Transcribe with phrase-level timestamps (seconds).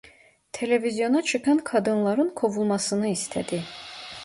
[0.51, 3.63] Televizyona çıkan kadınların kovulmasını istedi.